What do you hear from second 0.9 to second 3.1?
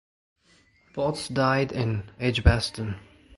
Potts died in Edgbaston.